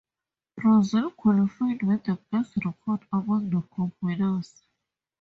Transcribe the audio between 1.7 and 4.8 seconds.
with the best record among the group winners.